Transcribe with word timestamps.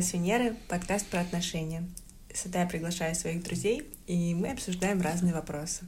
Лера 0.00 0.08
Свиньера, 0.08 0.56
подкаст 0.66 1.06
про 1.08 1.20
отношения. 1.20 1.86
Сюда 2.32 2.62
я 2.62 2.66
приглашаю 2.66 3.14
своих 3.14 3.42
друзей, 3.42 3.86
и 4.06 4.34
мы 4.34 4.50
обсуждаем 4.50 5.02
разные 5.02 5.34
вопросы. 5.34 5.84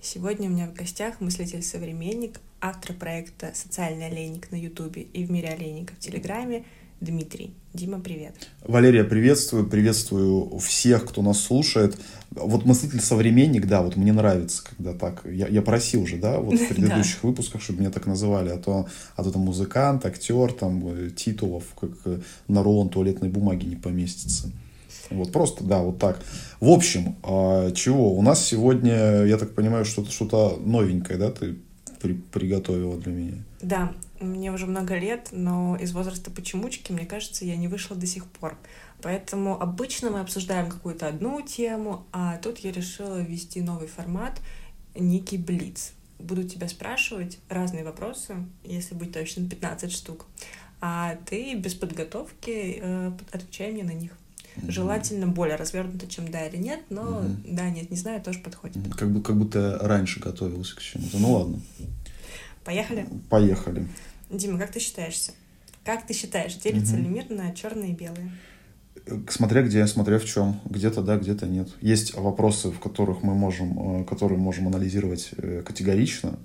Сегодня 0.00 0.48
у 0.48 0.52
меня 0.52 0.68
в 0.68 0.74
гостях 0.74 1.20
мыслитель-современник, 1.20 2.40
автор 2.60 2.94
проекта 2.94 3.50
«Социальный 3.54 4.06
олейник» 4.06 4.52
на 4.52 4.56
Ютубе 4.56 5.02
и 5.02 5.24
в 5.24 5.32
мире 5.32 5.48
олейника 5.48 5.92
в 5.94 5.98
Телеграме 5.98 6.66
Дмитрий. 7.00 7.54
Дима, 7.74 8.00
привет. 8.00 8.34
Валерия, 8.64 9.04
приветствую, 9.04 9.68
приветствую 9.68 10.58
всех, 10.58 11.04
кто 11.04 11.22
нас 11.22 11.40
слушает. 11.40 11.96
Вот 12.30 12.64
мыслитель-современник, 12.64 13.66
да, 13.66 13.82
вот 13.82 13.94
мне 13.94 14.12
нравится, 14.12 14.64
когда 14.64 14.94
так. 14.94 15.22
Я, 15.24 15.46
я 15.46 15.62
просил 15.62 16.02
уже, 16.02 16.16
да, 16.16 16.40
вот 16.40 16.58
в 16.58 16.68
предыдущих 16.74 17.22
выпусках, 17.22 17.62
чтобы 17.62 17.80
меня 17.80 17.90
так 17.90 18.06
называли, 18.06 18.48
а 18.48 18.58
то, 18.58 18.88
а 19.14 19.22
то 19.22 19.30
там 19.30 19.42
музыкант, 19.42 20.06
актер, 20.06 20.52
там 20.52 20.82
э, 20.88 21.10
титулов, 21.10 21.64
как 21.80 21.90
э, 22.04 22.18
на 22.48 22.64
рулон 22.64 22.88
туалетной 22.88 23.28
бумаги 23.28 23.66
не 23.66 23.76
поместится. 23.76 24.50
Вот 25.10 25.30
просто, 25.30 25.62
да, 25.62 25.80
вот 25.80 25.98
так. 25.98 26.20
В 26.60 26.68
общем, 26.68 27.16
а, 27.22 27.70
чего? 27.72 28.12
У 28.14 28.22
нас 28.22 28.44
сегодня, 28.44 29.24
я 29.24 29.38
так 29.38 29.54
понимаю, 29.54 29.84
что-то 29.84 30.10
что 30.10 30.60
новенькое, 30.64 31.18
да, 31.18 31.30
ты 31.30 31.56
при, 32.00 32.14
приготовила 32.14 32.96
для 32.98 33.12
меня? 33.12 33.44
Да, 33.60 33.92
мне 34.20 34.52
уже 34.52 34.66
много 34.66 34.96
лет, 34.96 35.28
но 35.32 35.76
из 35.76 35.92
возраста 35.92 36.30
почемучки, 36.30 36.92
мне 36.92 37.06
кажется, 37.06 37.44
я 37.44 37.56
не 37.56 37.68
вышла 37.68 37.96
до 37.96 38.06
сих 38.06 38.26
пор. 38.26 38.56
Поэтому 39.02 39.60
обычно 39.60 40.10
мы 40.10 40.20
обсуждаем 40.20 40.70
какую-то 40.70 41.08
одну 41.08 41.40
тему, 41.40 42.06
а 42.12 42.36
тут 42.38 42.58
я 42.58 42.72
решила 42.72 43.20
ввести 43.20 43.60
новый 43.60 43.88
формат, 43.88 44.40
некий 44.94 45.38
блиц. 45.38 45.92
Буду 46.18 46.44
тебя 46.44 46.68
спрашивать 46.68 47.38
разные 47.48 47.84
вопросы, 47.84 48.36
если 48.64 48.94
быть 48.94 49.12
точным, 49.12 49.48
15 49.48 49.92
штук. 49.92 50.26
А 50.80 51.16
ты 51.26 51.54
без 51.54 51.74
подготовки 51.74 52.78
э, 52.80 53.12
отвечай 53.32 53.72
мне 53.72 53.84
на 53.84 53.92
них. 53.92 54.12
Mm-hmm. 54.56 54.70
Желательно 54.70 55.26
более 55.28 55.56
развернуто, 55.56 56.08
чем 56.08 56.30
да 56.30 56.46
или 56.46 56.56
нет, 56.56 56.80
но 56.90 57.20
mm-hmm. 57.20 57.54
да, 57.54 57.70
нет, 57.70 57.90
не 57.90 57.96
знаю, 57.96 58.20
тоже 58.20 58.40
подходит. 58.40 58.78
Как, 58.96 59.10
бы, 59.10 59.22
как 59.22 59.36
будто 59.36 59.78
раньше 59.80 60.18
готовился 60.20 60.76
к 60.76 60.82
чему-то. 60.82 61.18
Ну 61.18 61.32
ладно. 61.32 61.60
Поехали? 62.68 63.06
Поехали. 63.30 63.88
Дима, 64.28 64.58
как 64.58 64.70
ты 64.70 64.78
считаешься? 64.78 65.32
Как 65.84 66.06
ты 66.06 66.12
считаешь, 66.12 66.54
делится 66.56 66.96
угу. 66.96 67.02
ли 67.02 67.08
мир 67.08 67.30
на 67.30 67.50
черные 67.54 67.92
и 67.92 67.94
белые? 67.94 68.30
Смотря 69.30 69.62
где, 69.62 69.86
смотря 69.86 70.18
в 70.18 70.26
чем. 70.26 70.60
Где-то 70.66 71.00
да, 71.00 71.16
где-то 71.16 71.46
нет. 71.46 71.70
Есть 71.80 72.14
вопросы, 72.14 72.70
в 72.70 72.78
которых 72.78 73.22
мы 73.22 73.34
можем, 73.34 74.02
э, 74.02 74.04
которые 74.04 74.38
можем 74.38 74.66
анализировать 74.66 75.30
э, 75.38 75.62
категорично. 75.64 76.38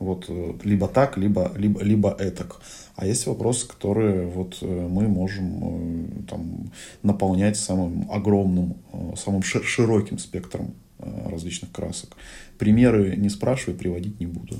Вот 0.00 0.24
э, 0.28 0.54
либо 0.64 0.88
так, 0.88 1.16
либо, 1.16 1.52
либо, 1.54 1.80
либо 1.80 2.10
этак. 2.10 2.60
А 2.96 3.06
есть 3.06 3.28
вопросы, 3.28 3.68
которые 3.68 4.26
вот 4.26 4.58
мы 4.62 5.06
можем 5.06 6.26
там, 6.28 6.72
наполнять 7.04 7.56
самым 7.56 8.10
огромным, 8.10 8.78
самым 9.16 9.44
широким 9.44 10.18
спектром 10.18 10.74
различных 10.98 11.70
красок. 11.70 12.16
Примеры 12.58 13.14
не 13.16 13.28
спрашивай, 13.28 13.76
приводить 13.76 14.18
не 14.18 14.26
буду. 14.26 14.56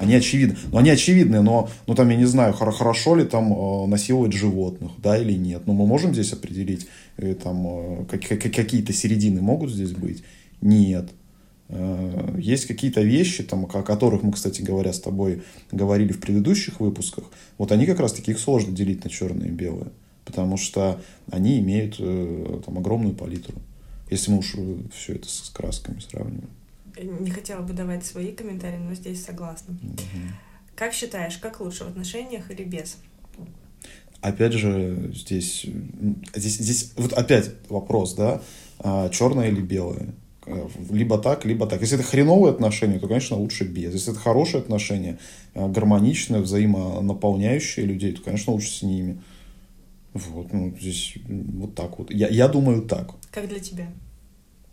Они 0.00 0.14
очевидны. 0.14 0.56
Ну, 0.72 0.78
они 0.78 0.88
очевидны, 0.88 1.42
но, 1.42 1.68
ну, 1.86 1.94
там, 1.94 2.08
я 2.08 2.16
не 2.16 2.24
знаю, 2.24 2.54
хорошо 2.54 3.16
ли 3.16 3.24
там 3.24 3.52
э, 3.52 3.86
насиловать 3.86 4.32
животных, 4.32 4.92
да, 4.96 5.18
или 5.18 5.34
нет. 5.34 5.66
Но 5.66 5.74
мы 5.74 5.86
можем 5.86 6.14
здесь 6.14 6.32
определить, 6.32 6.86
э, 7.18 7.34
там, 7.34 7.66
э, 7.66 8.04
как, 8.10 8.22
как, 8.22 8.40
какие-то 8.40 8.94
середины 8.94 9.42
могут 9.42 9.70
здесь 9.70 9.92
быть? 9.92 10.24
Нет. 10.62 11.10
Есть 12.36 12.66
какие-то 12.66 13.00
вещи, 13.02 13.44
там, 13.44 13.64
о 13.64 13.82
которых 13.82 14.24
мы, 14.24 14.32
кстати 14.32 14.60
говоря, 14.60 14.92
с 14.92 14.98
тобой 14.98 15.42
говорили 15.70 16.12
в 16.12 16.18
предыдущих 16.18 16.80
выпусках. 16.80 17.24
Вот 17.58 17.70
они 17.70 17.86
как 17.86 18.00
раз-таки 18.00 18.32
их 18.32 18.40
сложно 18.40 18.74
делить 18.74 19.04
на 19.04 19.10
черные 19.10 19.50
и 19.50 19.52
белые. 19.52 19.92
Потому 20.24 20.56
что 20.56 21.00
они 21.30 21.60
имеют 21.60 21.98
там 21.98 22.76
огромную 22.76 23.14
палитру. 23.14 23.54
Если 24.10 24.32
мы 24.32 24.38
уж 24.38 24.56
все 24.92 25.14
это 25.14 25.28
с 25.28 25.48
красками 25.54 26.00
сравниваем 26.00 26.50
не 27.04 27.30
хотела 27.30 27.62
бы 27.62 27.72
давать 27.72 28.04
свои 28.04 28.32
комментарии, 28.32 28.78
но 28.78 28.94
здесь 28.94 29.24
согласна. 29.24 29.74
Угу. 29.82 29.96
Как 30.74 30.92
считаешь, 30.92 31.38
как 31.38 31.60
лучше 31.60 31.84
в 31.84 31.88
отношениях 31.88 32.50
или 32.50 32.64
без? 32.64 32.98
Опять 34.20 34.52
же, 34.52 35.12
здесь, 35.14 35.66
здесь, 36.34 36.56
здесь 36.58 36.92
вот 36.96 37.14
опять 37.14 37.50
вопрос, 37.68 38.14
да, 38.14 38.42
а, 38.78 39.08
черное 39.08 39.48
или 39.48 39.62
белое? 39.62 40.14
Либо 40.90 41.18
так, 41.18 41.44
либо 41.44 41.66
так. 41.66 41.80
Если 41.80 41.98
это 41.98 42.06
хреновые 42.06 42.52
отношения, 42.52 42.98
то, 42.98 43.08
конечно, 43.08 43.36
лучше 43.36 43.64
без. 43.64 43.92
Если 43.92 44.12
это 44.12 44.20
хорошие 44.20 44.60
отношения, 44.60 45.18
а, 45.54 45.68
гармоничные, 45.68 46.42
взаимонаполняющие 46.42 47.86
людей, 47.86 48.12
то, 48.12 48.22
конечно, 48.22 48.52
лучше 48.52 48.70
с 48.70 48.82
ними. 48.82 49.20
Вот, 50.12 50.52
ну, 50.52 50.74
здесь 50.80 51.14
вот 51.28 51.74
так 51.74 51.98
вот. 51.98 52.10
Я, 52.10 52.28
я 52.28 52.48
думаю 52.48 52.82
так. 52.82 53.12
Как 53.30 53.48
для 53.48 53.60
тебя? 53.60 53.86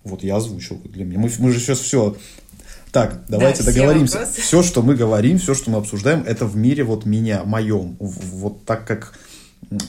Вот 0.07 0.23
я 0.23 0.37
озвучил 0.37 0.81
для 0.85 1.05
меня. 1.05 1.19
Мы, 1.19 1.31
мы 1.39 1.51
же 1.51 1.59
сейчас 1.59 1.79
все 1.79 2.15
так, 2.91 3.25
давайте 3.27 3.63
да, 3.63 3.71
договоримся. 3.71 4.25
Все, 4.25 4.41
все, 4.41 4.63
что 4.63 4.81
мы 4.81 4.95
говорим, 4.95 5.37
все, 5.37 5.53
что 5.53 5.69
мы 5.69 5.77
обсуждаем, 5.77 6.23
это 6.23 6.45
в 6.45 6.55
мире 6.55 6.83
вот 6.83 7.05
меня, 7.05 7.43
моем. 7.43 7.97
Вот 7.99 8.65
так, 8.65 8.87
как, 8.87 9.17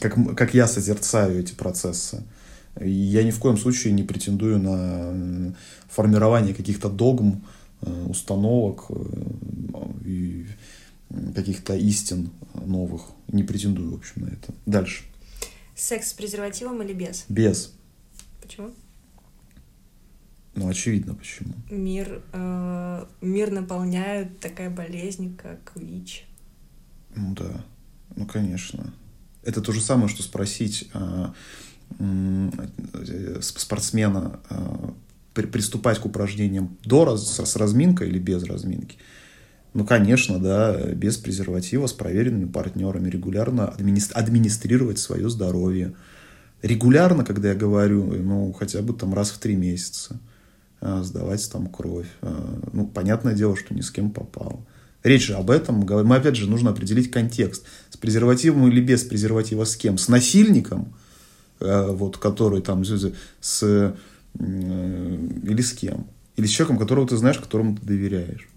как, 0.00 0.36
как 0.36 0.54
я 0.54 0.66
созерцаю 0.66 1.40
эти 1.40 1.54
процессы. 1.54 2.22
я 2.80 3.22
ни 3.22 3.30
в 3.30 3.38
коем 3.38 3.56
случае 3.56 3.92
не 3.92 4.02
претендую 4.02 4.58
на 4.58 5.54
формирование 5.88 6.54
каких-то 6.54 6.88
догм, 6.88 7.46
э, 7.82 8.04
установок 8.08 8.86
э, 8.90 8.94
и 10.04 10.46
каких-то 11.34 11.76
истин 11.76 12.30
новых. 12.54 13.02
Не 13.28 13.44
претендую, 13.44 13.92
в 13.92 13.94
общем, 13.94 14.22
на 14.22 14.26
это. 14.26 14.52
Дальше. 14.66 15.04
Секс 15.74 16.10
с 16.10 16.12
презервативом 16.12 16.82
или 16.82 16.92
без? 16.92 17.24
Без. 17.28 17.72
Почему? 18.42 18.70
Ну, 20.58 20.68
очевидно, 20.68 21.14
почему. 21.14 21.54
Мир, 21.70 22.20
э, 22.32 23.04
мир 23.20 23.52
наполняет 23.52 24.40
такая 24.40 24.70
болезнь, 24.70 25.36
как 25.36 25.72
ВИЧ. 25.76 26.24
Ну 27.14 27.32
да, 27.34 27.64
ну 28.16 28.26
конечно. 28.26 28.92
Это 29.44 29.60
то 29.60 29.70
же 29.70 29.80
самое, 29.80 30.08
что 30.08 30.24
спросить 30.24 30.90
э, 30.92 31.26
э, 32.00 33.38
спортсмена 33.40 34.40
э, 34.50 34.90
приступать 35.32 36.00
к 36.00 36.06
упражнениям 36.06 36.76
до 36.84 37.04
раз, 37.04 37.36
с 37.36 37.56
разминкой 37.56 38.08
или 38.08 38.18
без 38.18 38.42
разминки. 38.42 38.98
Ну, 39.74 39.86
конечно, 39.86 40.40
да, 40.40 40.76
без 40.92 41.18
презерватива, 41.18 41.86
с 41.86 41.92
проверенными 41.92 42.46
партнерами, 42.46 43.08
регулярно 43.08 43.68
администрировать 43.68 44.98
свое 44.98 45.30
здоровье. 45.30 45.94
Регулярно, 46.62 47.24
когда 47.24 47.50
я 47.50 47.54
говорю, 47.54 48.04
ну, 48.06 48.52
хотя 48.52 48.82
бы 48.82 48.92
там 48.92 49.14
раз 49.14 49.30
в 49.30 49.38
три 49.38 49.54
месяца. 49.54 50.18
А, 50.80 51.02
сдавать 51.02 51.50
там 51.50 51.66
кровь. 51.66 52.06
А, 52.22 52.60
ну, 52.72 52.86
понятное 52.86 53.34
дело, 53.34 53.56
что 53.56 53.74
ни 53.74 53.80
с 53.80 53.90
кем 53.90 54.10
попал. 54.10 54.64
Речь 55.02 55.26
же 55.26 55.34
об 55.34 55.50
этом. 55.50 55.80
Мы, 55.80 56.16
опять 56.16 56.36
же, 56.36 56.48
нужно 56.48 56.70
определить 56.70 57.10
контекст. 57.10 57.64
С 57.90 57.96
презервативом 57.96 58.68
или 58.68 58.80
без 58.80 59.04
презерватива 59.04 59.64
с 59.64 59.76
кем? 59.76 59.98
С 59.98 60.08
насильником, 60.08 60.94
а, 61.60 61.92
вот, 61.92 62.18
который 62.18 62.62
там 62.62 62.84
с, 62.84 63.62
э, 63.62 63.94
или 64.38 65.62
с 65.62 65.72
кем? 65.72 66.06
Или 66.36 66.46
с 66.46 66.50
человеком, 66.50 66.78
которого 66.78 67.08
ты 67.08 67.16
знаешь, 67.16 67.38
которому 67.38 67.76
ты 67.76 67.84
доверяешь. 67.84 68.48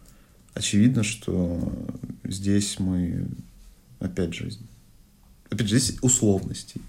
Очевидно, 0.53 1.03
что 1.03 1.73
здесь 2.23 2.77
мы, 2.79 3.25
опять 3.99 4.33
же, 4.33 4.51
опять 5.49 5.67
же, 5.67 5.79
здесь 5.79 5.97
условности. 6.01 6.81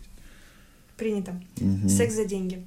Принято. 0.97 1.41
Угу. 1.61 1.89
Секс 1.89 2.15
за 2.15 2.27
деньги. 2.27 2.67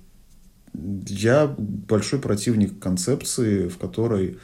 Я 1.07 1.47
большой 1.47 2.19
противник 2.19 2.79
концепции, 2.79 3.67
в 3.67 3.77
которой 3.77 4.37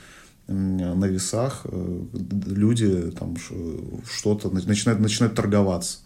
на 0.48 1.06
весах 1.06 1.62
э, 1.66 2.06
люди 2.48 3.12
там 3.12 3.36
что-то 3.38 4.50
начинают, 4.50 5.00
начинают 5.00 5.36
торговаться. 5.36 6.00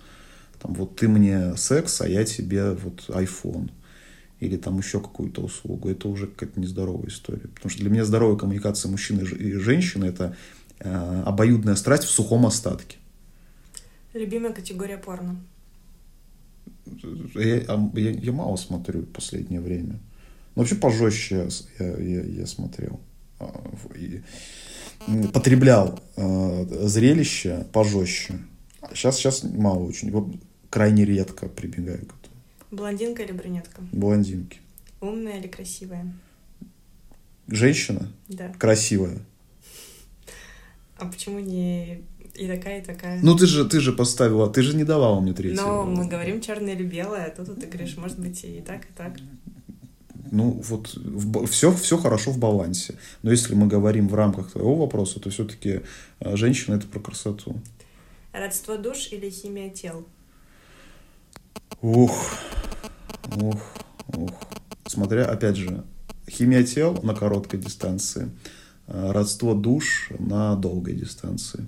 Там, 0.62 0.74
вот 0.74 0.95
ты 0.95 1.07
мне 1.07 1.56
секс, 1.57 2.01
а 2.01 2.07
я 2.07 2.24
тебе 2.25 2.72
вот 2.72 3.06
iPhone. 3.10 3.72
Или 4.39 4.57
там 4.57 4.77
еще 4.77 5.00
какую-то 5.00 5.42
услугу. 5.42 5.89
Это 5.89 6.07
уже 6.07 6.27
какая-то 6.27 6.60
нездоровая 6.60 7.07
история. 7.07 7.48
Потому 7.48 7.69
что 7.69 7.81
для 7.81 7.89
меня 7.89 8.06
здоровая 8.06 8.38
коммуникация 8.38 8.92
мужчины 8.92 9.22
и 9.22 9.54
женщины– 9.54 10.06
это 10.07 10.36
э, 10.80 11.24
обоюдная 11.25 11.75
страсть 11.75 12.04
в 12.04 12.10
сухом 12.10 12.45
остатке. 12.45 12.98
Любимая 14.13 14.54
категория 14.54 14.98
порно? 14.98 15.38
Я, 17.36 17.56
я, 17.94 18.12
я 18.12 18.31
мало 18.31 18.56
смотрю 18.57 19.01
в 19.01 19.12
последнее 19.12 19.62
время. 19.62 20.00
Но 20.56 20.62
вообще 20.62 20.75
пожестче 20.75 21.50
я, 21.80 21.98
я, 21.98 22.22
я 22.22 22.46
смотрел. 22.46 23.00
А, 23.40 23.72
и 23.96 24.22
потреблял 25.34 26.00
э, 26.16 26.66
зрелище 26.88 27.68
пожестче. 27.74 28.40
Сейчас, 28.94 29.18
сейчас 29.18 29.44
мало 29.44 29.84
очень. 29.84 30.40
Крайне 30.69 31.06
редко 31.06 31.48
прибегаю 31.48 32.00
к 32.00 32.16
этому. 32.19 32.36
Блондинка 32.72 33.24
или 33.24 33.31
брюнетка? 33.31 33.81
Блондинки. 33.92 34.60
Умная 35.02 35.40
или 35.40 35.48
красивая? 35.48 36.13
Женщина? 37.48 38.12
Да. 38.28 38.51
Красивая. 38.58 39.19
А 40.98 41.06
почему 41.06 41.40
не 41.40 42.04
и 42.34 42.48
такая, 42.48 42.81
и 42.81 42.84
такая? 42.84 43.19
Ну 43.22 43.36
ты 43.36 43.46
же, 43.46 43.68
ты 43.68 43.80
же 43.80 43.94
поставила, 43.94 44.50
ты 44.50 44.62
же 44.62 44.75
не 44.75 44.84
давала 44.84 45.19
мне 45.19 45.34
третьего. 45.34 45.62
Но 45.62 45.84
мы 45.86 46.08
говорим 46.08 46.42
черное 46.42 46.74
или 46.74 46.84
белое, 46.84 47.25
а 47.25 47.30
тут 47.30 47.60
ты 47.60 47.68
говоришь, 47.68 47.98
может 47.98 48.19
быть 48.19 48.44
и 48.44 48.62
так, 48.62 48.86
и 48.86 48.94
так. 48.96 49.13
Ну 50.36 50.62
вот 50.68 50.98
все, 51.50 51.72
все 51.72 51.98
хорошо 51.98 52.32
в 52.32 52.38
балансе. 52.38 52.96
Но 53.22 53.32
если 53.32 53.56
мы 53.56 53.68
говорим 53.68 54.10
в 54.10 54.16
рамках 54.16 54.52
твоего 54.52 54.76
вопроса, 54.76 55.22
то 55.22 55.30
все-таки 55.30 55.84
женщина 56.20 56.76
это 56.76 56.88
про 56.88 57.00
красоту. 57.00 57.58
Родство 58.34 58.76
душ 58.76 59.14
или 59.14 59.30
химия 59.30 59.70
тел? 59.70 60.06
Ух, 61.82 62.36
ух, 63.38 63.62
ух. 64.10 64.32
Смотря, 64.86 65.26
опять 65.26 65.56
же, 65.56 65.86
химия 66.30 66.64
тел 66.64 67.02
на 67.02 67.16
короткой 67.16 67.62
дистанции, 67.62 68.30
родство 68.88 69.54
душ 69.54 70.10
на 70.20 70.58
долгой 70.58 70.96
дистанции. 70.96 71.66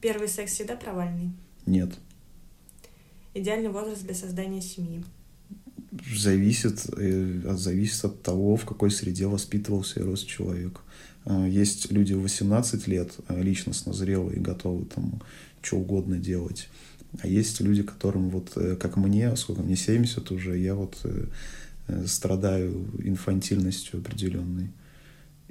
Первый 0.00 0.28
секс 0.28 0.52
всегда 0.52 0.76
провальный? 0.76 1.32
Нет. 1.66 1.90
Идеальный 3.34 3.68
возраст 3.68 4.02
для 4.02 4.14
создания 4.14 4.62
семьи? 4.62 5.04
Зависит, 6.12 6.84
э, 6.96 7.54
зависит 7.56 8.04
от 8.04 8.22
того, 8.22 8.56
в 8.56 8.64
какой 8.64 8.90
среде 8.90 9.26
воспитывался 9.26 10.00
и 10.00 10.02
рос 10.02 10.22
человек. 10.22 10.80
Э, 11.24 11.46
есть 11.48 11.90
люди 11.90 12.12
в 12.12 12.22
18 12.22 12.86
лет, 12.86 13.12
э, 13.28 13.42
личностно 13.42 13.92
зрелые, 13.92 14.40
готовы 14.40 14.84
там 14.86 15.22
что 15.62 15.76
угодно 15.78 16.18
делать. 16.18 16.68
А 17.20 17.28
есть 17.28 17.60
люди, 17.60 17.82
которым 17.82 18.28
вот, 18.28 18.50
как 18.80 18.96
мне, 18.96 19.34
сколько 19.36 19.62
мне, 19.62 19.76
70 19.76 20.30
уже, 20.32 20.58
я 20.58 20.74
вот 20.74 20.98
страдаю 22.06 22.90
инфантильностью 23.02 24.00
определенной. 24.00 24.72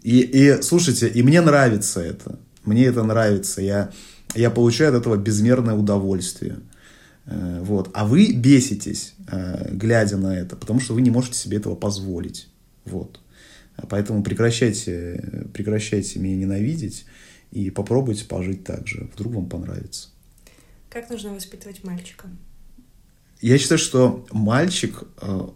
И, 0.03 0.19
и 0.19 0.61
слушайте, 0.61 1.07
и 1.07 1.23
мне 1.23 1.41
нравится 1.41 2.01
это. 2.01 2.37
Мне 2.65 2.85
это 2.85 3.03
нравится. 3.03 3.61
Я 3.61 3.91
я 4.35 4.49
получаю 4.49 4.89
от 4.89 5.01
этого 5.01 5.15
безмерное 5.15 5.75
удовольствие. 5.75 6.57
Э, 7.25 7.61
вот. 7.61 7.89
А 7.93 8.05
вы 8.05 8.33
беситесь, 8.33 9.13
э, 9.27 9.73
глядя 9.73 10.17
на 10.17 10.35
это, 10.37 10.55
потому 10.55 10.79
что 10.79 10.93
вы 10.93 11.01
не 11.01 11.11
можете 11.11 11.37
себе 11.37 11.57
этого 11.57 11.75
позволить. 11.75 12.47
Вот. 12.85 13.19
Поэтому 13.89 14.23
прекращайте, 14.23 15.47
прекращайте 15.53 16.19
меня 16.19 16.35
ненавидеть 16.35 17.05
и 17.51 17.69
попробуйте 17.71 18.25
пожить 18.25 18.63
так 18.63 18.87
же. 18.87 19.09
Вдруг 19.13 19.33
вам 19.33 19.49
понравится. 19.49 20.09
Как 20.89 21.09
нужно 21.09 21.33
воспитывать 21.33 21.83
мальчика? 21.83 22.27
Я 23.41 23.57
считаю, 23.57 23.79
что 23.79 24.25
мальчик 24.31 25.03
э, 25.21 25.47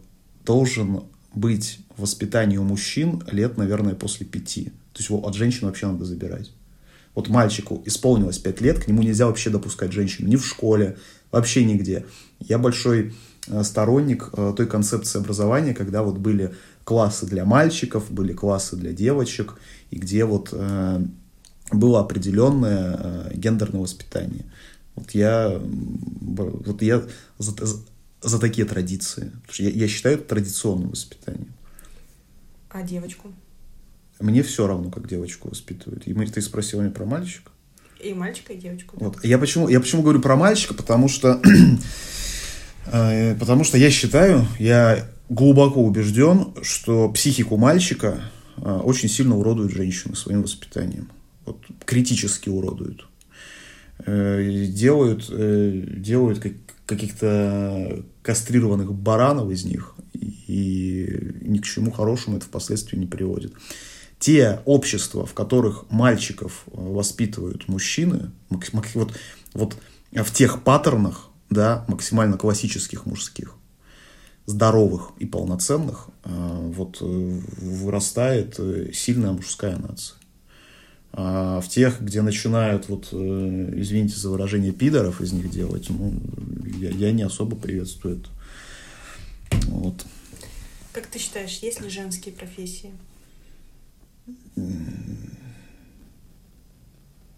должен 0.45 1.03
быть 1.33 1.79
в 1.95 2.01
воспитании 2.01 2.57
у 2.57 2.63
мужчин 2.63 3.23
лет, 3.31 3.57
наверное, 3.57 3.93
после 3.93 4.25
пяти. 4.25 4.65
То 4.93 4.99
есть 4.99 5.09
его 5.09 5.25
от 5.25 5.35
женщин 5.35 5.67
вообще 5.67 5.87
надо 5.87 6.05
забирать 6.05 6.51
вот 7.17 7.29
мальчику 7.29 7.81
исполнилось 7.83 8.37
5 8.37 8.61
лет, 8.61 8.83
к 8.83 8.87
нему 8.87 9.01
нельзя 9.01 9.25
вообще 9.25 9.49
допускать 9.49 9.91
женщину 9.91 10.27
ни 10.27 10.35
в 10.35 10.45
школе, 10.45 10.97
вообще 11.31 11.65
нигде. 11.65 12.05
Я 12.39 12.59
большой 12.59 13.15
э, 13.47 13.63
сторонник 13.63 14.29
э, 14.33 14.53
той 14.55 14.67
концепции 14.67 15.17
образования, 15.17 15.73
когда 15.73 16.03
вот 16.03 16.19
были 16.19 16.53
классы 16.83 17.25
для 17.25 17.43
мальчиков, 17.43 18.11
были 18.11 18.33
классы 18.33 18.75
для 18.75 18.93
девочек, 18.93 19.55
и 19.89 19.95
где 19.97 20.25
вот 20.25 20.49
э, 20.51 21.01
было 21.71 22.01
определенное 22.01 23.31
гендерное 23.33 23.81
воспитание. 23.81 24.45
Вот 24.93 25.09
я, 25.15 25.59
вот 25.59 26.83
я 26.83 27.01
за, 27.39 27.55
за 28.21 28.39
такие 28.39 28.67
традиции. 28.67 29.31
Я, 29.57 29.69
я 29.69 29.87
считаю 29.87 30.17
это 30.17 30.25
традиционным 30.25 30.91
воспитанием. 30.91 31.51
А 32.69 32.83
девочку? 32.83 33.33
Мне 34.19 34.41
все 34.41 34.65
равно, 34.67 34.89
как 34.89 35.07
девочку 35.07 35.49
воспитывают. 35.49 36.07
И 36.07 36.13
мы, 36.13 36.25
ты 36.25 36.41
спросила 36.41 36.81
меня 36.81 36.91
про 36.91 37.05
мальчика. 37.05 37.51
И 37.99 38.13
мальчика, 38.13 38.53
и 38.53 38.57
девочку. 38.57 38.97
Да. 38.99 39.07
Вот. 39.07 39.23
Я, 39.23 39.37
почему, 39.37 39.69
я 39.69 39.79
почему 39.79 40.01
говорю 40.01 40.21
про 40.21 40.35
мальчика? 40.35 40.73
Потому 40.73 41.07
что, 41.07 41.41
э, 42.91 43.35
потому 43.35 43.63
что 43.63 43.77
я 43.77 43.89
считаю, 43.89 44.45
я 44.59 45.07
глубоко 45.29 45.83
убежден, 45.83 46.53
что 46.61 47.09
психику 47.09 47.57
мальчика 47.57 48.21
э, 48.57 48.61
очень 48.61 49.09
сильно 49.09 49.37
уродуют 49.37 49.71
женщины 49.71 50.15
своим 50.15 50.43
воспитанием. 50.43 51.09
Вот, 51.45 51.63
критически 51.85 52.49
уродуют. 52.49 53.07
Э, 54.05 54.67
делают, 54.67 55.31
делают 56.01 56.43
каких-то 56.85 58.03
кастрированных 58.21 58.93
баранов 58.93 59.51
из 59.51 59.65
них, 59.65 59.95
и 60.13 61.35
ни 61.41 61.59
к 61.59 61.65
чему 61.65 61.91
хорошему 61.91 62.37
это 62.37 62.45
впоследствии 62.45 62.97
не 62.97 63.07
приводит 63.07 63.53
те 64.19 64.61
общества, 64.65 65.25
в 65.25 65.33
которых 65.33 65.89
мальчиков 65.89 66.63
э, 66.67 66.71
воспитывают 66.73 67.67
мужчины, 67.67 68.31
вот, 68.49 69.13
вот 69.53 69.77
в 70.11 70.33
тех 70.33 70.63
паттернах, 70.63 71.29
да, 71.49 71.85
максимально 71.87 72.37
классических 72.37 73.05
мужских, 73.05 73.55
здоровых 74.45 75.11
и 75.19 75.25
полноценных, 75.25 76.07
э, 76.23 76.29
вот 76.75 76.97
э, 77.01 77.05
вырастает 77.05 78.59
сильная 78.93 79.31
мужская 79.31 79.77
нация. 79.77 80.17
А 81.13 81.61
в 81.61 81.67
тех, 81.67 82.01
где 82.01 82.21
начинают, 82.21 82.89
вот, 82.89 83.07
извините 83.07 84.17
за 84.17 84.29
выражение, 84.29 84.71
пидоров 84.71 85.21
из 85.21 85.31
них 85.31 85.49
делать, 85.49 85.89
ну, 85.89 86.13
я, 86.79 86.89
я 86.89 87.11
не 87.11 87.23
особо 87.23 87.55
приветствую 87.55 88.19
это. 88.19 88.29
Вот. 89.67 90.05
Как 90.91 91.07
ты 91.07 91.17
считаешь, 91.17 91.57
есть 91.59 91.81
ли 91.81 91.89
женские 91.89 92.35
профессии? 92.35 92.91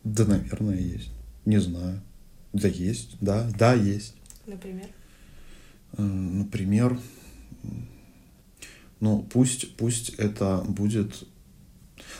Да, 0.03 0.25
наверное, 0.25 0.77
есть. 0.77 1.12
Не 1.45 1.59
знаю. 1.59 2.01
Да, 2.53 2.68
есть. 2.68 3.18
Да, 3.21 3.50
да, 3.57 3.74
есть. 3.74 4.15
Например? 4.47 4.88
Э, 5.97 6.01
например, 6.01 7.00
ну, 9.00 9.25
пусть, 9.31 9.75
пусть 9.75 10.09
это 10.18 10.63
будет... 10.68 11.13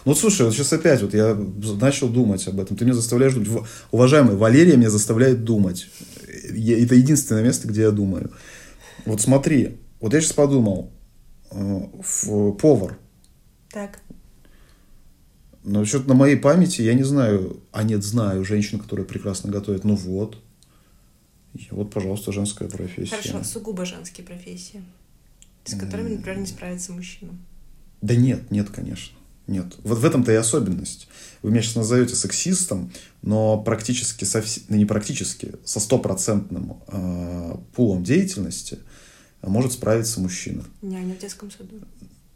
Ну, 0.06 0.16
слушай, 0.16 0.46
вот 0.46 0.54
сейчас 0.54 0.72
опять 0.72 1.02
вот 1.02 1.14
я 1.14 1.36
начал 1.36 2.10
думать 2.10 2.48
об 2.48 2.60
этом. 2.60 2.78
Ты 2.78 2.86
меня 2.86 2.94
заставляешь 2.94 3.34
думать. 3.34 3.68
Уважаемый, 3.92 4.36
Валерия 4.36 4.78
меня 4.78 4.90
заставляет 4.90 5.44
думать. 5.44 5.88
Это 6.28 6.96
единственное 6.96 7.44
место, 7.44 7.68
где 7.68 7.82
я 7.82 7.92
думаю. 7.92 8.32
Вот 9.06 9.22
смотри, 9.22 9.78
вот 10.00 10.14
я 10.14 10.22
сейчас 10.22 10.34
подумал. 10.34 10.92
Э, 11.52 11.82
повар. 12.60 12.98
Так. 13.72 14.00
Но 15.70 15.86
что-то 15.86 16.08
на 16.08 16.16
моей 16.16 16.36
памяти, 16.36 16.82
я 16.82 16.96
не 16.96 17.04
знаю, 17.04 17.62
а 17.72 17.84
нет, 17.84 18.04
знаю 18.04 18.44
женщин, 18.44 18.80
которые 18.80 19.06
прекрасно 19.06 19.52
готовят. 19.52 19.84
Ну 19.84 19.96
вот. 19.96 20.42
И 21.54 21.68
вот, 21.70 21.94
пожалуйста, 21.94 22.32
женская 22.32 22.68
профессия. 22.68 23.16
Хорошо, 23.16 23.44
сугубо 23.44 23.86
женские 23.86 24.26
профессии, 24.26 24.84
с 25.66 25.78
которыми, 25.78 26.16
например, 26.16 26.40
не 26.40 26.48
справится 26.48 26.92
мужчина. 26.92 27.38
Да 28.02 28.16
нет, 28.16 28.50
нет, 28.50 28.72
конечно. 28.72 29.16
Нет. 29.46 29.76
Вот 29.84 30.00
в 30.00 30.06
этом-то 30.06 30.32
и 30.32 30.36
особенность. 30.36 31.08
Вы 31.44 31.52
меня 31.52 31.62
сейчас 31.62 31.76
назовете 31.76 32.16
сексистом, 32.16 32.92
но 33.22 33.62
практически, 33.62 34.26
со 34.26 34.44
ну, 34.70 34.76
не 34.76 34.86
практически, 34.86 35.54
со 35.66 35.80
стопроцентным 35.80 36.82
э, 36.88 37.58
пулом 37.76 38.04
деятельности 38.04 38.80
может 39.44 39.74
справиться 39.74 40.20
мужчина. 40.20 40.64
Няня 40.82 41.14
в 41.14 41.20
детском 41.20 41.52
саду. 41.52 41.76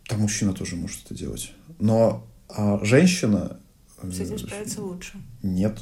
Там 0.08 0.20
мужчина 0.20 0.54
тоже 0.54 0.76
может 0.76 1.06
это 1.06 1.16
делать. 1.16 1.52
Но 1.80 2.28
а 2.56 2.80
женщина... 2.84 3.58
С 4.02 4.20
этим 4.20 4.38
справиться 4.38 4.82
лучше. 4.82 5.14
Нет. 5.42 5.80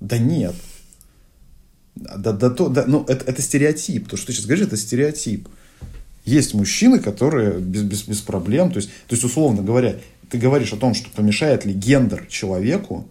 Да 0.00 0.18
нет. 0.18 0.54
Да, 1.94 2.32
да, 2.32 2.50
то, 2.50 2.68
да, 2.68 2.84
ну, 2.86 3.04
это, 3.08 3.24
это 3.24 3.40
стереотип. 3.40 4.08
То, 4.08 4.16
что 4.16 4.26
ты 4.26 4.32
сейчас 4.32 4.46
говоришь, 4.46 4.66
это 4.66 4.76
стереотип. 4.76 5.48
Есть 6.24 6.54
мужчины, 6.54 6.98
которые 6.98 7.58
без, 7.58 7.82
без, 7.82 8.02
без 8.04 8.20
проблем, 8.20 8.70
то 8.70 8.78
есть, 8.78 8.88
то 9.06 9.14
есть, 9.14 9.24
условно 9.24 9.62
говоря, 9.62 9.96
ты 10.30 10.38
говоришь 10.38 10.72
о 10.72 10.76
том, 10.76 10.94
что 10.94 11.10
помешает 11.10 11.64
ли 11.64 11.74
гендер 11.74 12.26
человеку 12.26 13.06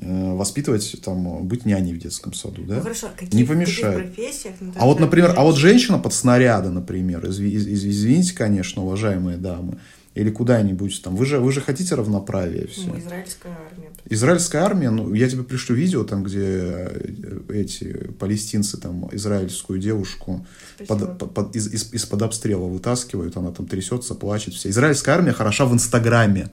э, 0.00 0.34
воспитывать, 0.34 0.96
там, 1.04 1.46
быть 1.46 1.66
няней 1.66 1.92
в 1.92 1.98
детском 1.98 2.32
саду, 2.32 2.64
да? 2.64 2.76
Ну 2.76 2.82
хорошо, 2.82 3.08
а 3.08 3.18
какие, 3.18 3.36
не 3.36 3.44
помешает. 3.44 4.14
профессиях? 4.14 4.54
Ну, 4.60 4.72
а 4.74 4.86
вот, 4.86 5.00
например, 5.00 5.34
а 5.36 5.44
вот 5.44 5.56
женщина 5.56 5.98
под 5.98 6.14
снаряда, 6.14 6.70
например, 6.70 7.24
извините, 7.26 8.34
конечно, 8.34 8.82
уважаемые 8.82 9.36
дамы, 9.36 9.78
или 10.14 10.30
куда-нибудь 10.30 11.02
там. 11.02 11.14
Вы 11.14 11.24
же, 11.24 11.38
вы 11.38 11.52
же 11.52 11.60
хотите 11.60 11.94
равноправия 11.94 12.66
все. 12.66 12.88
Ну, 12.88 12.98
израильская 12.98 13.56
армия. 13.70 13.90
Израильская 14.06 14.58
армия, 14.58 14.90
ну, 14.90 15.14
я 15.14 15.28
тебе 15.28 15.44
пришлю 15.44 15.76
видео, 15.76 16.02
там, 16.02 16.24
где 16.24 16.40
э, 16.42 17.40
эти 17.50 18.08
палестинцы, 18.18 18.76
там, 18.76 19.08
израильскую 19.12 19.78
девушку 19.78 20.44
под, 20.88 21.18
под, 21.18 21.34
под, 21.34 21.56
из, 21.56 21.72
из, 21.72 21.92
из-под 21.92 22.22
обстрела 22.22 22.66
вытаскивают, 22.66 23.36
она 23.36 23.52
там 23.52 23.66
трясется, 23.66 24.16
плачет, 24.16 24.54
все. 24.54 24.68
Израильская 24.70 25.12
армия 25.12 25.32
хороша 25.32 25.64
в 25.64 25.72
Инстаграме. 25.72 26.50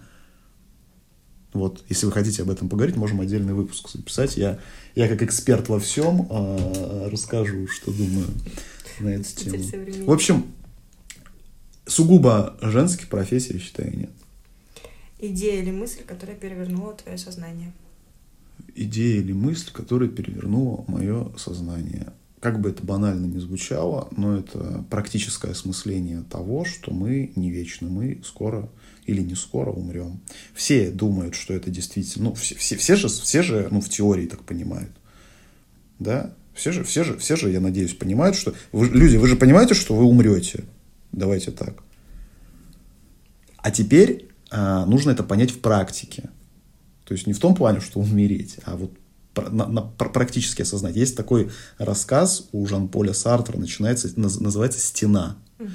Вот, 1.54 1.84
если 1.90 2.06
вы 2.06 2.12
хотите 2.12 2.44
об 2.44 2.52
этом 2.52 2.70
поговорить, 2.70 2.96
можем 2.96 3.22
отдельный 3.22 3.54
выпуск 3.54 3.90
записать. 3.90 4.38
Я, 4.38 4.60
я 4.94 5.08
как 5.08 5.24
эксперт 5.24 5.68
во 5.70 5.80
всем 5.80 6.28
э, 6.30 7.10
расскажу, 7.12 7.68
что 7.68 7.92
думаю 7.92 8.28
на 9.00 9.10
эту 9.10 9.36
тему. 9.36 9.64
В 10.06 10.12
общем, 10.12 10.46
сугубо 11.88 12.58
женских 12.62 13.10
профессий, 13.10 13.60
считаю, 13.60 13.98
нет. 13.98 14.12
Идея 15.20 15.62
или 15.62 15.72
мысль, 15.72 16.04
которая 16.06 16.36
перевернула 16.36 16.94
твое 16.94 17.18
сознание? 17.18 17.74
идея 18.78 19.22
или 19.22 19.34
мысль, 19.34 19.72
которая 19.72 20.10
перевернула 20.10 20.86
мое 20.88 21.32
сознание. 21.38 22.14
Как 22.40 22.62
бы 22.62 22.70
это 22.70 22.86
банально 22.86 23.26
не 23.26 23.40
звучало, 23.40 24.10
но 24.16 24.38
это 24.38 24.86
практическое 24.92 25.52
осмысление 25.52 26.24
того, 26.30 26.66
что 26.66 26.94
мы 26.94 27.32
не 27.36 27.50
вечны, 27.50 27.90
мы 27.90 28.22
скоро 28.24 28.70
или 29.06 29.22
не 29.22 29.36
скоро 29.36 29.72
умрем. 29.72 30.20
Все 30.54 30.92
думают, 30.92 31.34
что 31.34 31.54
это 31.54 31.72
действительно, 31.72 32.30
ну, 32.30 32.36
все, 32.36 32.56
все, 32.56 32.78
все 32.78 32.96
же, 32.96 33.08
все 33.08 33.42
же, 33.42 33.68
ну, 33.72 33.82
в 33.82 33.90
теории 33.90 34.28
так 34.28 34.44
понимают, 34.44 34.92
да, 35.98 36.34
все 36.54 36.72
же, 36.72 36.84
все 36.84 37.04
же, 37.04 37.18
все 37.18 37.36
же, 37.36 37.50
я 37.50 37.60
надеюсь, 37.60 37.94
понимают, 37.94 38.36
что 38.36 38.54
вы, 38.72 38.88
люди, 38.88 39.18
вы 39.18 39.28
же 39.28 39.36
понимаете, 39.36 39.74
что 39.74 39.96
вы 39.96 40.04
умрете, 40.04 40.66
давайте 41.12 41.52
так. 41.52 41.84
А 43.58 43.72
теперь 43.72 44.30
а, 44.50 44.86
нужно 44.86 45.12
это 45.12 45.24
понять 45.24 45.52
в 45.52 45.60
практике. 45.60 46.30
То 47.06 47.14
есть 47.14 47.28
не 47.28 47.34
в 47.34 47.40
том 47.40 47.56
плане, 47.56 47.80
что 47.80 48.00
умереть, 48.00 48.58
а 48.66 48.76
вот 48.76 48.92
на, 49.36 49.68
на, 49.68 49.82
практически 49.82 50.64
осознать. 50.64 50.96
Есть 50.96 51.16
такой 51.16 51.50
рассказ 51.78 52.50
у 52.52 52.66
Жан-Поля 52.66 53.14
Сартра, 53.14 53.58
начинается, 53.58 54.12
называется 54.18 54.80
«Стена». 54.80 55.38
Угу. 55.60 55.70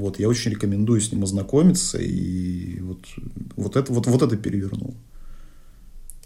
Вот, 0.00 0.18
я 0.18 0.28
очень 0.28 0.50
рекомендую 0.50 1.00
с 1.00 1.12
ним 1.12 1.22
ознакомиться, 1.22 1.98
и 1.98 2.80
вот, 2.80 3.06
вот, 3.56 3.76
это, 3.76 3.92
вот, 3.92 4.06
вот 4.06 4.22
это 4.22 4.36
перевернул. 4.36 4.94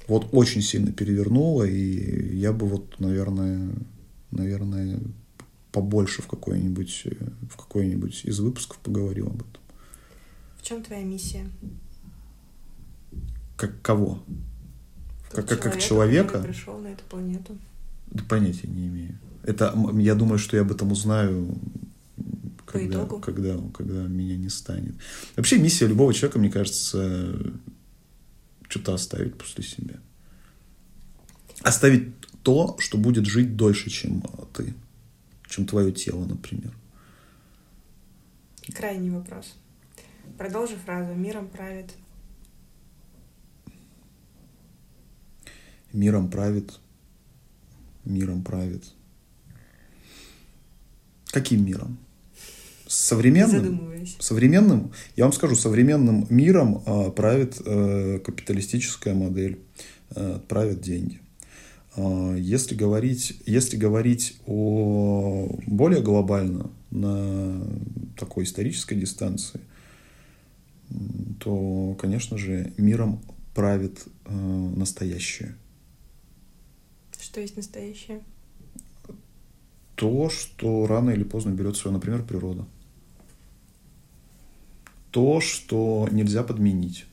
Вот 0.07 0.28
очень 0.33 0.62
сильно 0.62 0.90
перевернуло, 0.90 1.64
и 1.64 2.37
я 2.38 2.52
бы 2.52 2.67
вот, 2.67 2.99
наверное, 2.99 3.71
наверное, 4.31 5.00
побольше 5.73 6.23
в 6.23 6.27
какой-нибудь 6.27 7.07
в 7.51 7.57
какой-нибудь 7.57 8.25
из 8.25 8.41
выпусков 8.41 8.79
поговорил 8.79 9.29
об 9.29 9.37
этом. 9.37 9.63
В 10.59 10.63
чем 10.63 10.83
твоя 10.83 11.05
миссия? 11.05 11.49
Как 13.57 13.81
кого? 13.83 14.23
Как, 15.31 15.49
как, 15.49 15.61
как 15.61 15.79
человека? 15.79 16.41
пришел 16.41 16.79
на 16.79 16.89
эту 16.89 17.05
планету. 17.05 17.59
Да 18.11 18.25
понятия 18.29 18.69
не 18.69 18.87
имею. 18.87 19.19
Это, 19.43 19.75
я 19.95 20.15
думаю, 20.15 20.39
что 20.39 20.57
я 20.57 20.63
об 20.63 20.73
этом 20.73 20.93
узнаю, 20.93 21.59
когда, 22.67 23.07
когда, 23.07 23.57
когда 23.75 24.07
меня 24.07 24.37
не 24.37 24.49
станет. 24.49 24.95
Вообще 25.37 25.59
миссия 25.59 25.87
любого 25.87 26.13
человека, 26.13 26.39
мне 26.39 26.51
кажется, 26.51 27.37
что-то 28.69 28.95
оставить 28.95 29.37
после 29.37 29.65
себя. 29.65 29.97
Оставить 31.63 32.13
то, 32.43 32.77
что 32.79 32.99
будет 32.99 33.27
жить 33.27 33.57
дольше, 33.57 33.91
чем 33.91 34.23
ты, 34.55 34.75
чем 35.49 35.67
твое 35.67 35.93
тело, 35.93 36.25
например. 36.25 36.73
Крайний 38.75 39.11
вопрос. 39.11 39.57
Продолжи 40.37 40.76
фразу 40.76 41.14
«Миром 41.14 41.49
правит». 41.49 41.95
Миром 45.93 46.31
правит. 46.31 46.78
Миром 48.05 48.45
правит. 48.45 48.85
Каким 51.31 51.64
миром? 51.64 51.99
Современным? 52.87 54.07
Современным? 54.19 54.93
Я 55.17 55.25
вам 55.25 55.33
скажу, 55.33 55.55
современным 55.55 56.26
миром 56.31 56.83
э, 56.87 57.11
правит 57.11 57.61
э, 57.64 58.19
капиталистическая 58.25 59.14
модель, 59.14 59.59
э, 60.14 60.40
правят 60.49 60.81
деньги. 60.81 61.21
Э, 61.97 62.37
если 62.38 62.75
говорить, 62.75 63.40
если 63.47 63.76
говорить 63.76 64.38
о 64.47 65.49
более 65.66 66.02
глобально, 66.02 66.71
на 66.90 67.66
такой 68.16 68.45
исторической 68.45 68.95
дистанции, 68.95 69.61
то, 71.38 71.95
конечно 72.00 72.38
же, 72.38 72.73
миром 72.78 73.21
правит 73.54 74.07
э, 74.25 74.33
настоящее. 74.33 75.54
Что 77.21 77.40
есть 77.40 77.57
настоящее? 77.57 78.23
То, 79.97 80.30
что 80.30 80.87
рано 80.87 81.11
или 81.11 81.25
поздно 81.25 81.50
берет 81.50 81.76
свое, 81.76 81.95
например, 81.95 82.25
природа. 82.25 82.64
То, 85.11 85.40
что 85.40 86.09
нельзя 86.11 86.42
подменить. 86.42 87.04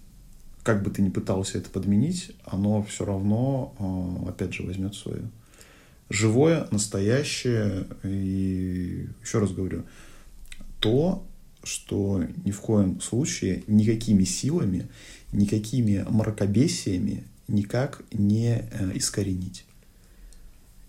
Как 0.66 0.82
бы 0.82 0.90
ты 0.90 1.04
ни 1.04 1.10
пытался 1.10 1.60
это 1.60 1.70
подменить, 1.70 2.32
оно 2.44 2.82
все 2.82 3.06
равно, 3.06 3.76
э, 4.26 4.30
опять 4.30 4.52
же, 4.52 4.64
возьмет 4.64 4.96
свое. 4.96 5.22
Живое, 6.10 6.68
настоящее, 6.72 7.86
и 8.04 9.08
еще 9.22 9.38
раз 9.38 9.52
говорю, 9.52 9.84
то, 10.80 11.24
что 11.64 12.24
ни 12.44 12.50
в 12.50 12.62
коем 12.62 13.00
случае 13.00 13.64
никакими 13.68 14.24
силами, 14.24 14.88
никакими 15.32 16.04
мракобесиями 16.10 17.26
никак 17.48 18.02
не 18.12 18.68
э, 18.72 18.92
искоренить. 18.96 19.66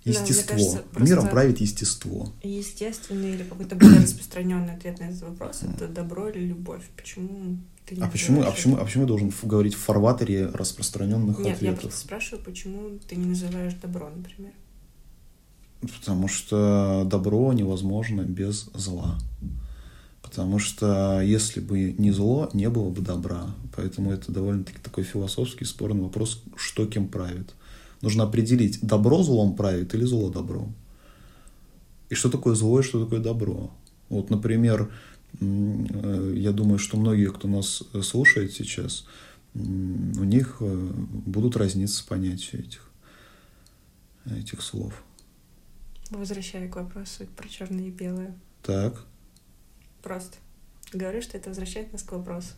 Естество. 0.05 0.57
Да, 0.57 0.63
кажется, 0.63 0.85
Миром 1.01 1.29
правит 1.29 1.61
естество. 1.61 2.33
Естественный 2.43 3.35
или 3.35 3.43
какой-то 3.43 3.77
более 3.77 4.01
распространенный 4.01 4.73
ответ 4.73 5.01
на 5.01 5.05
этот 5.05 5.21
вопрос 5.21 5.65
это 5.65 5.87
добро 5.87 6.31
или 6.31 6.47
любовь. 6.47 6.85
Почему 6.97 7.59
ты 7.87 7.97
а 8.01 8.09
почему, 8.09 8.43
а 8.43 8.51
почему, 8.51 8.77
а 8.77 8.85
почему 8.85 9.05
я 9.05 9.09
должен 9.09 9.33
говорить 9.45 9.75
в 9.75 9.79
фарватере 9.79 10.47
распространенных 10.47 11.39
Нет, 11.39 11.55
ответов? 11.55 11.63
Нет, 11.63 11.75
я 11.75 11.81
просто 11.81 12.01
спрашиваю, 12.01 12.45
почему 12.45 12.99
ты 13.09 13.15
не 13.15 13.27
называешь 13.27 13.75
добро, 13.75 14.11
например? 14.15 14.53
Потому 15.81 16.27
что 16.27 17.07
добро 17.07 17.53
невозможно 17.53 18.23
без 18.23 18.71
зла. 18.75 19.19
Потому 20.21 20.59
что 20.59 21.21
если 21.23 21.61
бы 21.61 21.95
не 21.97 22.11
зло, 22.11 22.51
не 22.53 22.69
было 22.69 22.91
бы 22.91 23.01
добра. 23.01 23.55
Поэтому 23.77 24.11
это 24.11 24.33
довольно-таки 24.33 24.79
такой 24.83 25.05
философский 25.05 25.65
спорный 25.65 26.03
вопрос, 26.03 26.43
что 26.57 26.87
кем 26.87 27.07
правит. 27.07 27.55
Нужно 28.03 28.25
определить, 28.25 28.81
добро 28.83 29.23
злом 29.23 29.55
правит 29.55 29.95
или 29.95 30.05
зло 30.05 30.29
добром. 30.29 30.75
И 32.11 32.15
что 32.15 32.31
такое 32.31 32.55
зло 32.57 32.81
и 32.81 32.83
что 32.83 33.05
такое 33.05 33.21
добро. 33.21 33.71
Вот, 34.09 34.31
например, 34.31 34.91
я 35.41 36.53
думаю, 36.53 36.79
что 36.79 36.97
многие, 36.97 37.33
кто 37.33 37.49
нас 37.49 37.83
слушает 38.03 38.53
сейчас, 38.53 39.07
у 39.55 40.25
них 40.25 40.59
э, 40.61 40.91
будут 41.27 41.57
разниться 41.57 42.05
понятия 42.07 42.59
этих, 42.59 42.91
этих 44.27 44.63
слов. 44.63 45.03
Возвращая 46.11 46.69
к 46.69 46.77
вопросу 46.77 47.27
про 47.37 47.49
черное 47.49 47.87
и 47.87 47.91
белое. 47.91 48.35
Так. 48.63 49.05
Просто. 50.03 50.37
Говорю, 50.93 51.23
что 51.23 51.37
это 51.37 51.49
возвращает 51.49 51.93
нас 51.93 52.03
к 52.03 52.13
вопросу. 52.13 52.51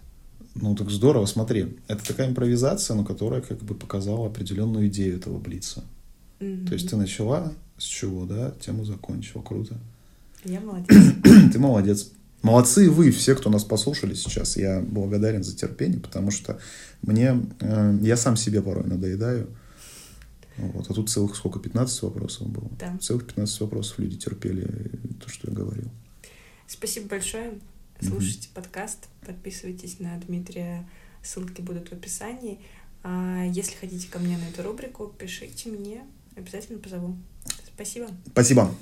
Ну 0.55 0.75
так 0.75 0.91
здорово, 0.91 1.27
смотри. 1.27 1.79
Это 1.89 2.05
такая 2.05 2.29
импровизация, 2.29 2.97
но 2.97 3.05
которая 3.05 3.41
как 3.41 3.59
бы 3.63 3.75
показала 3.75 4.27
определенную 4.27 4.89
идею 4.89 5.17
этого 5.17 5.39
блица. 5.39 5.85
Mm-hmm. 6.41 6.67
То 6.67 6.75
есть 6.75 6.91
ты 6.91 6.97
начала 6.97 7.53
с 7.77 7.85
чего, 7.85 8.27
да, 8.27 8.53
тему 8.61 8.85
закончила. 8.85 9.43
Круто. 9.43 9.79
Я 10.45 10.61
молодец. 10.61 10.97
ты 11.53 11.59
молодец. 11.59 12.11
Молодцы 12.43 12.91
вы, 12.91 13.11
все, 13.11 13.35
кто 13.35 13.51
нас 13.51 13.65
послушали 13.65 14.15
сейчас. 14.15 14.57
Я 14.57 14.81
благодарен 14.81 15.43
за 15.43 15.57
терпение, 15.57 16.01
потому 16.01 16.31
что 16.31 16.61
мне... 17.03 17.41
Э, 17.61 17.99
я 18.01 18.17
сам 18.17 18.37
себе 18.37 18.63
порой 18.63 18.85
надоедаю. 18.85 19.49
Вот. 20.57 20.91
А 20.91 20.95
тут 20.95 21.11
целых 21.11 21.37
сколько, 21.37 21.59
15 21.59 22.03
вопросов 22.03 22.49
было? 22.49 22.71
Да. 22.79 22.97
Целых 23.01 23.27
15 23.27 23.61
вопросов 23.61 23.99
люди 23.99 24.17
терпели 24.17 24.91
то, 25.21 25.29
что 25.29 25.51
я 25.51 25.55
говорил. 25.55 25.91
Спасибо 26.67 27.09
большое. 27.09 27.55
Слушайте 28.01 28.49
mm-hmm. 28.49 28.55
подкаст, 28.55 29.09
подписывайтесь 29.27 29.99
на 29.99 30.17
Дмитрия, 30.19 30.89
ссылки 31.23 31.61
будут 31.61 31.89
в 31.89 31.93
описании. 31.93 32.61
А 33.03 33.45
если 33.45 33.75
хотите 33.75 34.09
ко 34.09 34.19
мне 34.19 34.39
на 34.39 34.45
эту 34.45 34.63
рубрику, 34.63 35.13
пишите 35.19 35.71
мне, 35.71 36.05
обязательно 36.37 36.79
позову. 36.79 37.17
Спасибо. 37.75 38.09
Спасибо. 38.31 38.73